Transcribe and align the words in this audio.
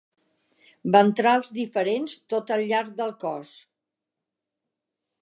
Ventrals 0.95 1.53
diferents 1.59 2.17
tot 2.35 2.57
al 2.57 2.67
llarg 2.73 2.93
del 3.05 3.15
cos. 3.27 3.55